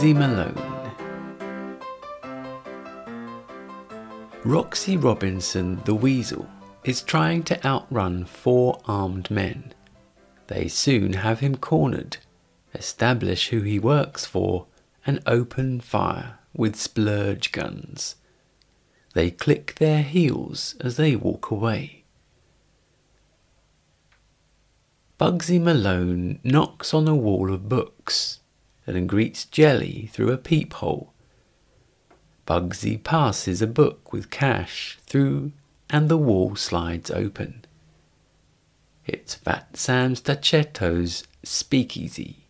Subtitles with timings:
[0.00, 0.90] Bugsy Malone.
[4.44, 6.48] Roxy Robinson the Weasel
[6.84, 9.74] is trying to outrun four armed men.
[10.46, 12.16] They soon have him cornered,
[12.72, 14.68] establish who he works for,
[15.06, 18.14] and open fire with splurge guns.
[19.12, 22.04] They click their heels as they walk away.
[25.18, 28.39] Bugsy Malone knocks on a wall of books
[28.86, 31.12] and greets Jelly through a peephole.
[32.46, 35.52] Bugsy passes a book with cash through
[35.88, 37.64] and the wall slides open.
[39.06, 42.46] It's Fat Sam Stacchetto's speakeasy.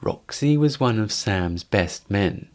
[0.00, 2.48] Roxy was one of Sam's best men.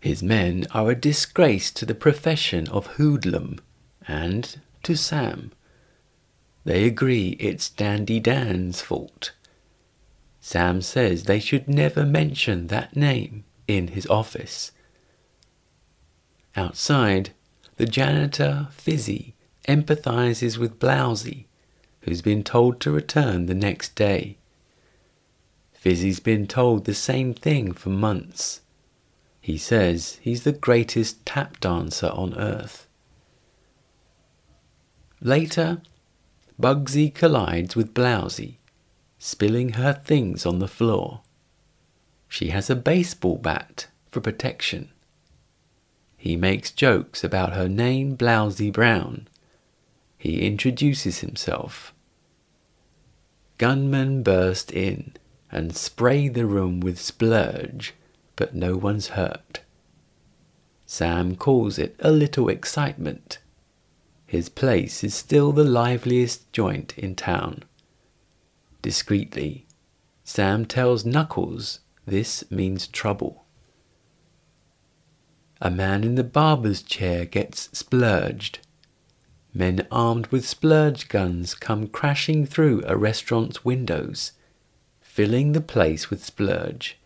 [0.00, 3.58] His men are a disgrace to the profession of hoodlum
[4.06, 5.50] and to Sam.
[6.64, 9.32] They agree it's Dandy Dan's fault.
[10.46, 14.70] Sam says they should never mention that name in his office.
[16.54, 17.30] Outside,
[17.78, 19.34] the janitor, Fizzy,
[19.66, 21.46] empathizes with Blousey,
[22.02, 24.38] who's been told to return the next day.
[25.72, 28.60] Fizzy's been told the same thing for months.
[29.40, 32.86] He says he's the greatest tap dancer on earth.
[35.20, 35.82] Later,
[36.56, 38.58] Bugsy collides with Blousey,
[39.18, 41.20] spilling her things on the floor.
[42.28, 44.90] She has a baseball bat for protection.
[46.16, 49.28] He makes jokes about her name, Blousey Brown.
[50.18, 51.94] He introduces himself.
[53.58, 55.14] Gunmen burst in
[55.50, 57.94] and spray the room with splurge,
[58.34, 59.60] but no one's hurt.
[60.84, 63.38] Sam calls it a little excitement.
[64.26, 67.62] His place is still the liveliest joint in town.
[68.86, 69.66] Discreetly,
[70.22, 73.44] Sam tells Knuckles this means trouble.
[75.60, 78.60] A man in the barber's chair gets splurged.
[79.52, 84.30] Men armed with splurge guns come crashing through a restaurant's windows,
[85.00, 86.96] filling the place with splurge.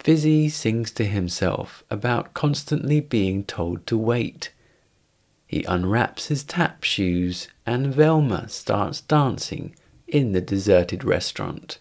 [0.00, 4.50] Fizzy sings to himself about constantly being told to wait.
[5.54, 9.76] He unwraps his tap shoes and Velma starts dancing
[10.08, 11.78] in the deserted restaurant.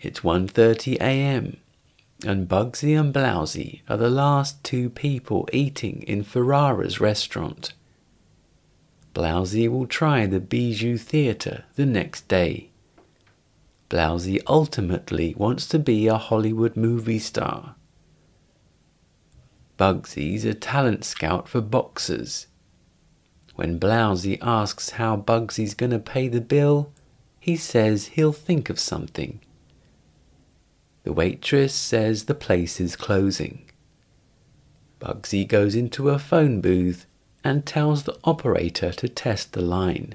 [0.00, 1.58] It's 1:30 a.m
[2.26, 7.74] and Bugsy and Blousey are the last two people eating in Ferrara's restaurant.
[9.14, 12.70] Blousey will try the Bijou Theatre the next day.
[13.88, 17.76] Blousey ultimately wants to be a Hollywood movie star.
[19.82, 22.46] Bugsy's a talent scout for boxers.
[23.56, 26.92] When Blousey asks how Bugsy's to pay the bill,
[27.40, 29.40] he says he'll think of something.
[31.02, 33.68] The waitress says the place is closing.
[35.00, 37.06] Bugsy goes into a phone booth
[37.42, 40.14] and tells the operator to test the line.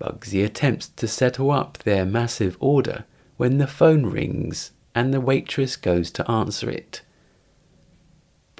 [0.00, 3.04] Bugsy attempts to settle up their massive order
[3.36, 7.02] when the phone rings and the waitress goes to answer it.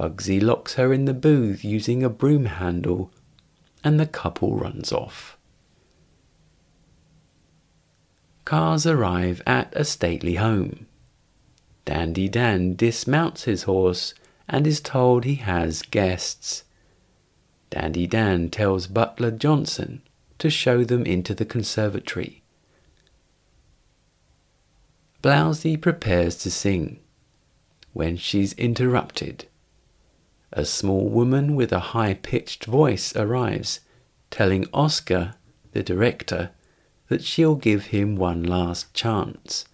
[0.01, 3.13] Bugsy locks her in the booth using a broom handle
[3.85, 5.37] and the couple runs off.
[8.47, 10.87] Cars arrive at a stately home.
[11.85, 14.15] Dandy Dan dismounts his horse
[14.49, 16.65] and is told he has guests.
[17.69, 20.01] Dandy Dan tells Butler Johnson
[20.39, 22.43] to show them into the conservatory.
[25.23, 27.01] Blousey prepares to sing
[27.93, 29.45] when she's interrupted.
[30.53, 33.81] A small woman with a high pitched voice arrives,
[34.31, 35.35] telling Oscar,
[35.73, 36.51] the director,
[37.09, 39.65] that she'll give him one last chance.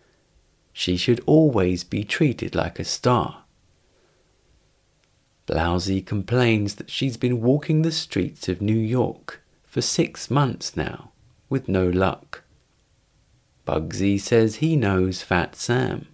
[0.73, 3.45] She should always be treated like a star.
[5.47, 11.13] Blousey complains that she's been walking the streets of New York for six months now,
[11.49, 12.43] with no luck.
[13.67, 16.09] Bugsy says he knows Fat Sam.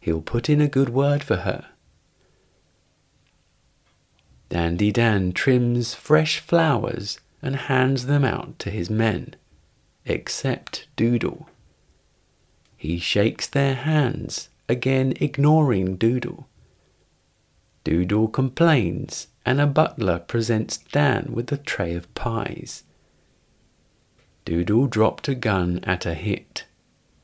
[0.00, 1.66] He'll put in a good word for her.
[4.48, 9.34] Dandy Dan trims fresh flowers and hands them out to his men
[10.08, 11.48] except Doodle.
[12.76, 16.48] He shakes their hands, again ignoring Doodle.
[17.84, 22.84] Doodle complains, and a butler presents Dan with a tray of pies.
[24.44, 26.64] Doodle dropped a gun at a hit,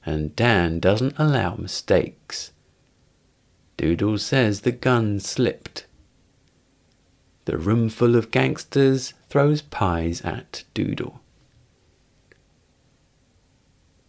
[0.04, 2.52] and Dan doesn't allow mistakes.
[3.76, 5.86] Doodle says the gun slipped.
[7.44, 11.20] The roomful of gangsters throws pies at Doodle.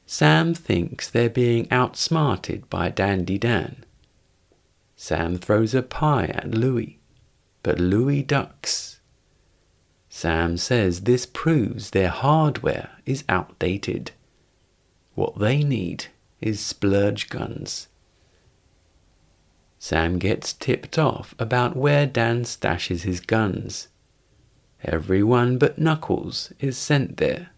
[0.05, 3.83] Sam thinks they're being outsmarted by Dandy Dan.
[4.95, 6.99] Sam throws a pie at Louie,
[7.63, 8.99] but Louie ducks.
[10.07, 14.11] Sam says this proves their hardware is outdated.
[15.15, 16.05] What they need
[16.39, 17.87] is splurge guns.
[19.77, 23.89] Sam gets tipped off about where Dan stashes his guns.
[24.83, 27.49] Everyone but Knuckles is sent there.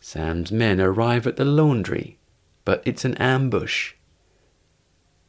[0.00, 2.18] Sam's men arrive at the laundry,
[2.64, 3.94] but it's an ambush.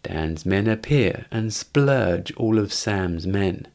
[0.03, 3.67] Dan's men appear and splurge all of Sam's men.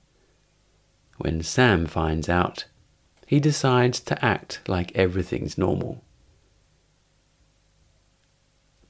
[1.16, 2.66] When Sam finds out,
[3.26, 6.04] he decides to act like everything's normal.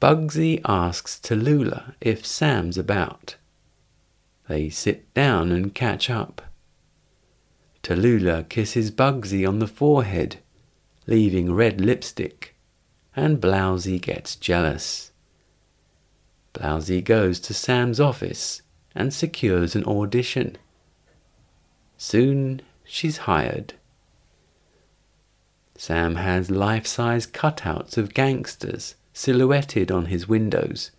[0.01, 3.37] Bugsy asks Tallulah if Sam's about.
[4.49, 6.41] They sit down and catch up.
[7.83, 10.39] Tallulah kisses Bugsy on the forehead
[11.07, 12.55] leaving red lipstick,
[13.15, 15.11] and Blousey gets jealous.
[16.55, 18.63] Blousey goes to Sam's office
[18.95, 20.57] and secures an audition.
[21.99, 23.75] Soon she's hired.
[25.77, 30.91] Sam has life size cutouts of gangsters silhouetted on his windows.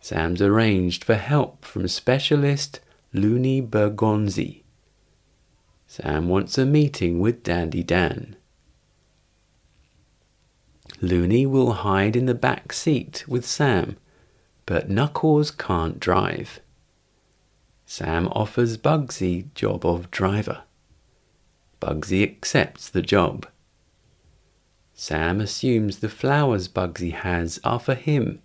[0.00, 2.80] Sam's arranged for help from specialist
[3.12, 4.62] Looney Bergonzi.
[5.86, 8.36] Sam wants a meeting with Dandy Dan.
[11.00, 13.96] Looney will hide in the back seat with Sam,
[14.64, 16.60] but Knuckles can't drive.
[17.84, 20.62] Sam offers Bugsy job of driver.
[21.80, 23.46] Bugsy accepts the job.
[24.98, 28.40] Sam assumes the flowers Bugsy has are for him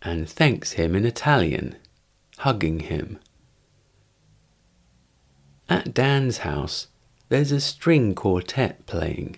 [0.00, 1.76] and thanks him in Italian,
[2.38, 3.18] hugging him.
[5.68, 6.88] At Dan's house,
[7.28, 9.36] there's a string quartet playing.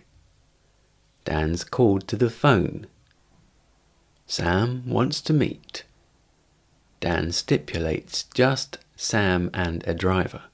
[1.24, 2.86] Dan's called to the phone.
[4.26, 5.84] Sam wants to meet.
[7.00, 10.44] Dan stipulates just Sam and a driver.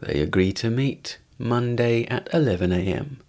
[0.00, 3.20] They agree to meet Monday at 11 a.m.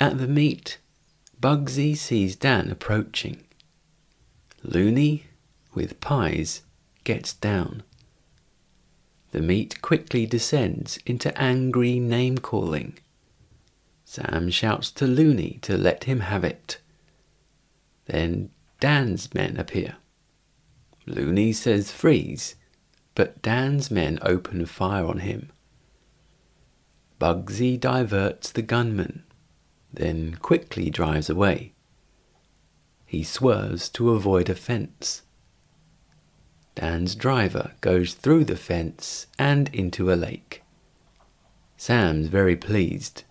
[0.00, 0.78] At the meet,
[1.40, 3.44] Bugsy sees Dan approaching.
[4.62, 5.24] Looney,
[5.74, 6.62] with pies,
[7.04, 7.82] gets down.
[9.32, 12.98] The meet quickly descends into angry name calling.
[14.04, 16.78] Sam shouts to Looney to let him have it.
[18.06, 18.50] Then
[18.80, 19.96] Dan's men appear.
[21.06, 22.56] Looney says freeze,
[23.14, 25.50] but Dan's men open fire on him.
[27.20, 29.22] Bugsy diverts the gunman,
[29.92, 31.72] then quickly drives away.
[33.06, 35.22] He swerves to avoid a fence.
[36.74, 40.62] Dan's driver goes through the fence and into a lake.
[41.76, 43.24] Sam's very pleased.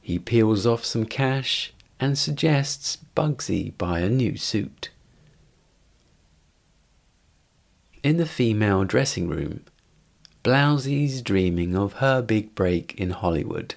[0.00, 4.90] He peels off some cash and suggests Bugsy buy a new suit.
[8.02, 9.64] In the female dressing room,
[10.42, 13.76] Blousey's dreaming of her big break in Hollywood.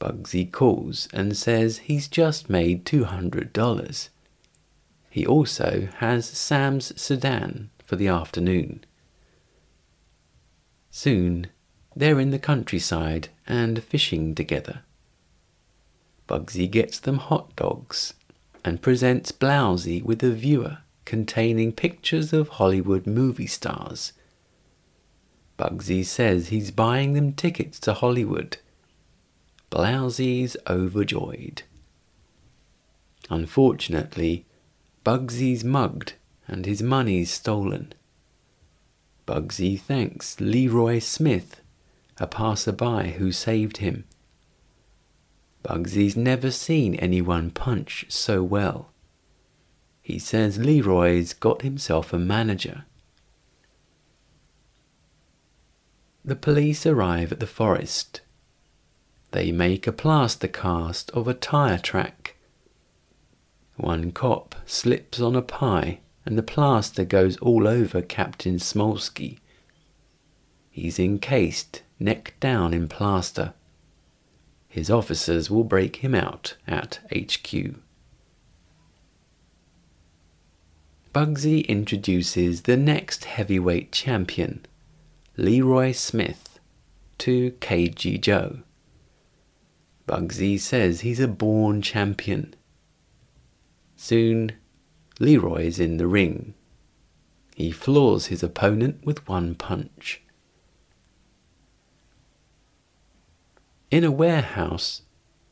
[0.00, 4.08] Bugsy calls and says he's just made $200.
[5.10, 8.84] He also has Sam's sedan for the afternoon.
[10.90, 11.48] Soon,
[11.96, 14.82] they're in the countryside and fishing together.
[16.28, 18.14] Bugsy gets them hot dogs
[18.64, 24.12] and presents Blousey with a viewer containing pictures of Hollywood movie stars.
[25.58, 28.58] Bugsy says he's buying them tickets to Hollywood.
[29.70, 31.62] Blousey's overjoyed.
[33.30, 34.46] Unfortunately,
[35.04, 36.14] Bugsy's mugged
[36.46, 37.92] and his money's stolen.
[39.26, 41.60] Bugsy thanks Leroy Smith,
[42.18, 44.04] a passerby who saved him.
[45.62, 48.90] Bugsy's never seen anyone punch so well.
[50.00, 52.86] He says Leroy's got himself a manager.
[56.24, 58.22] The police arrive at the forest.
[59.32, 62.36] They make a plaster cast of a tire track.
[63.76, 69.38] One cop slips on a pie and the plaster goes all over Captain Smolsky.
[70.70, 73.54] He's encased, neck down in plaster.
[74.68, 77.76] His officers will break him out at HQ.
[81.14, 84.66] Bugsy introduces the next heavyweight champion,
[85.36, 86.60] Leroy Smith,
[87.18, 88.58] to Cagey Joe.
[90.08, 92.54] Bugsy says he's a born champion.
[93.94, 94.52] Soon,
[95.20, 96.54] Leroy is in the ring.
[97.54, 100.22] He floors his opponent with one punch.
[103.90, 105.02] In a warehouse,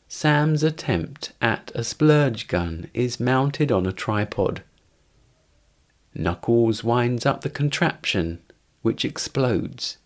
[0.09, 4.63] Sam's attempt at a splurge gun is mounted on a tripod.
[6.15, 8.41] Knuckles winds up the contraption,
[8.83, 9.99] which explodes.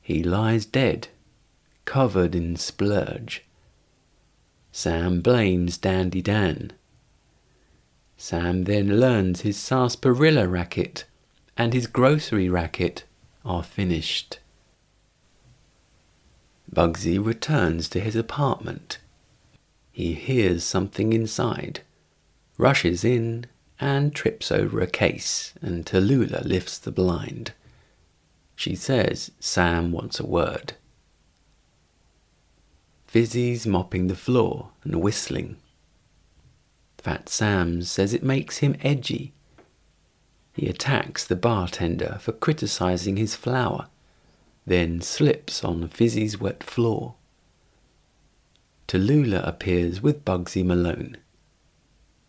[0.00, 1.08] He lies dead,
[1.92, 3.44] covered in splurge.
[4.72, 6.72] Sam blames Dandy Dan.
[8.16, 11.04] Sam then learns his sarsaparilla racket
[11.54, 13.04] and his grocery racket
[13.44, 14.38] are finished.
[16.74, 18.96] Bugsy returns to his apartment.
[19.90, 21.82] He hears something inside,
[22.56, 23.44] rushes in,
[23.78, 27.52] and trips over a case, and Tallulah lifts the blind.
[28.56, 30.72] She says Sam wants a word.
[33.12, 35.56] Fizzy's mopping the floor and whistling.
[36.96, 39.34] Fat Sam says it makes him edgy.
[40.54, 43.88] He attacks the bartender for criticizing his flour,
[44.66, 47.16] then slips on Fizzy's wet floor.
[48.88, 51.18] Tallulah appears with Bugsy Malone.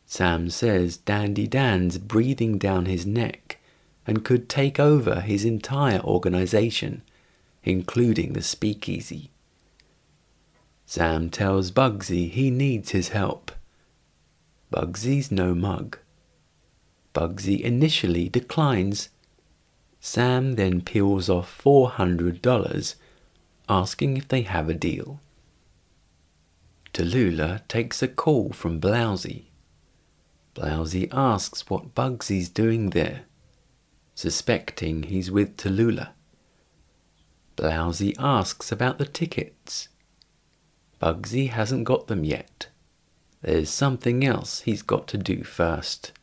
[0.05, 3.57] Sam says Dandy Dan's breathing down his neck
[4.05, 7.03] and could take over his entire organization,
[7.63, 9.29] including the speakeasy.
[10.95, 13.51] Sam tells Bugsy he needs his help.
[14.71, 15.97] Bugsy's no mug.
[17.15, 19.09] Bugsy initially declines.
[19.99, 22.93] Sam then peels off $400,
[23.67, 25.19] asking if they have a deal.
[26.93, 29.45] Tallulah takes a call from Blousey.
[30.53, 33.21] Blousey asks what Bugsy's doing there,
[34.13, 36.09] suspecting he's with Tallulah.
[37.57, 39.89] Blousey asks about the tickets.
[41.03, 42.67] Bugsy hasn't got them yet.
[43.41, 46.13] There's something else he's got to do first.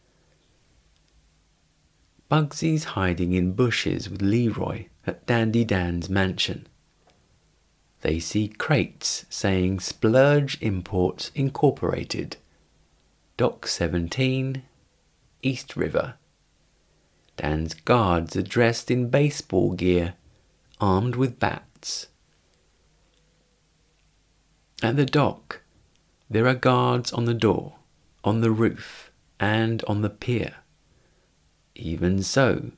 [2.31, 6.67] Bugsy's hiding in bushes with Leroy at Dandy Dan's mansion.
[8.01, 12.39] They see crates saying Splurge Imports Incorporated,
[13.37, 14.63] Dock 17,
[15.43, 16.15] East River.
[17.37, 20.15] Dan's guards are dressed in baseball gear,
[20.81, 22.07] armed with bats.
[24.83, 25.61] At the dock,
[26.31, 27.75] there are guards on the door,
[28.25, 30.55] on the roof, and on the pier.
[31.75, 32.73] Even so,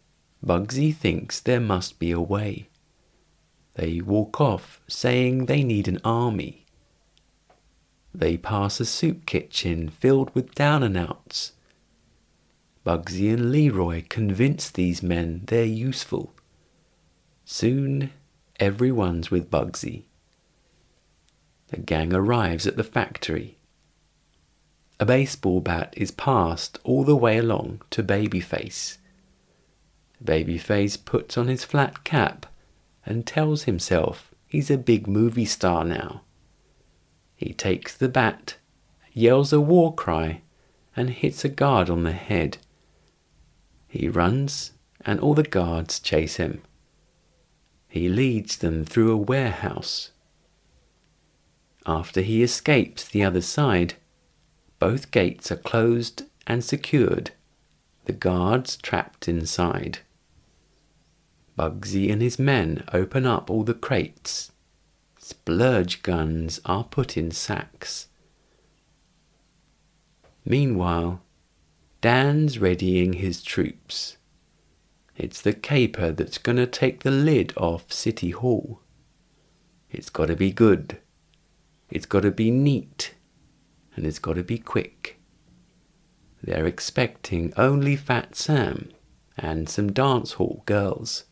[0.44, 2.68] Bugsy thinks there must be a way.
[3.74, 6.66] They walk off, saying they need an army.
[8.12, 11.52] They pass a soup kitchen filled with down and outs.
[12.84, 16.34] Bugsy and Leroy convince these men they're useful.
[17.44, 18.10] Soon,
[18.58, 20.02] everyone's with Bugsy.
[21.72, 23.56] The gang arrives at the factory.
[25.00, 28.98] A baseball bat is passed all the way along to Babyface.
[30.22, 32.44] Babyface puts on his flat cap
[33.06, 36.20] and tells himself he's a big movie star now.
[37.34, 38.56] He takes the bat,
[39.14, 40.42] yells a war cry,
[40.94, 42.58] and hits a guard on the head.
[43.88, 44.72] He runs,
[45.06, 46.60] and all the guards chase him.
[47.88, 50.10] He leads them through a warehouse
[51.86, 53.94] after he escapes the other side,
[54.78, 57.32] both gates are closed and secured,
[58.04, 60.00] the guards trapped inside.
[61.56, 64.52] Bugsy and his men open up all the crates.
[65.18, 68.08] Splurge guns are put in sacks.
[70.44, 71.22] Meanwhile,
[72.00, 74.16] Dan's readying his troops.
[75.16, 78.80] It's the caper that's going to take the lid off City Hall.
[79.90, 80.98] It's got to be good.
[81.92, 83.14] It's got to be neat
[83.94, 85.20] and it's got to be quick.
[86.42, 88.88] They're expecting only Fat Sam
[89.36, 91.24] and some dance hall girls.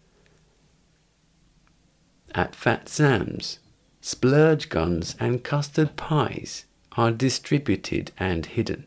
[2.35, 3.59] At Fat Sam's,
[4.03, 8.87] splurge guns and custard pies are distributed and hidden.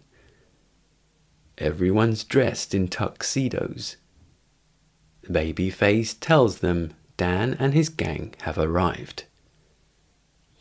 [1.58, 3.98] Everyone's dressed in tuxedos.
[5.24, 9.24] The babyface tells them Dan and his gang have arrived.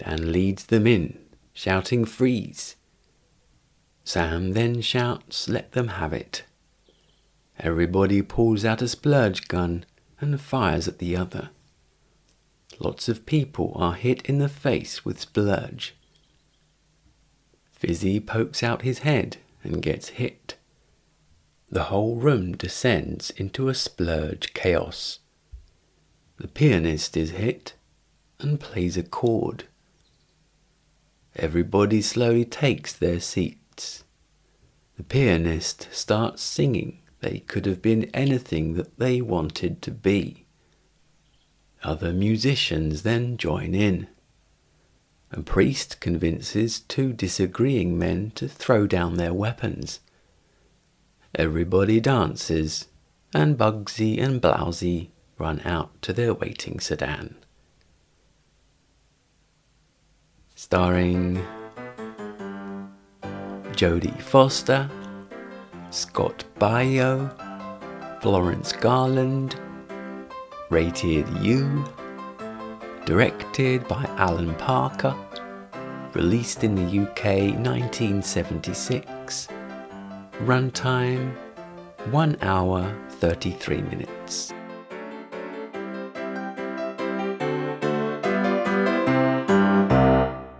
[0.04, 1.18] Dan leads them in,
[1.52, 2.76] shouting freeze.
[4.04, 6.44] Sam then shouts let them have it.
[7.58, 9.84] Everybody pulls out a splurge gun
[10.20, 11.50] and fires at the other.
[12.80, 15.94] Lots of people are hit in the face with splurge.
[17.70, 20.56] Fizzy pokes out his head and gets hit.
[21.70, 25.20] The whole room descends into a splurge chaos.
[26.38, 27.74] The pianist is hit
[28.40, 29.64] and plays a chord.
[31.36, 34.04] Everybody slowly takes their seats.
[34.96, 36.98] The pianist starts singing.
[37.20, 40.46] They could have been anything that they wanted to be.
[41.82, 44.08] Other musicians then join in.
[45.30, 50.00] A priest convinces two disagreeing men to throw down their weapons.
[51.34, 52.88] Everybody dances,
[53.32, 55.08] and Bugsy and Blousey
[55.38, 57.36] run out to their waiting sedan.
[60.64, 61.44] Starring
[63.72, 64.88] Jodie Foster,
[65.90, 67.34] Scott Baio,
[68.22, 69.56] Florence Garland,
[70.70, 71.84] rated U,
[73.04, 75.16] directed by Alan Parker,
[76.14, 79.48] released in the UK 1976,
[80.44, 81.34] runtime
[82.12, 84.54] 1 hour 33 minutes.